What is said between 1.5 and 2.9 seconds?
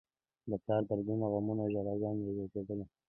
او ژړاګانې یې زياتېدلې.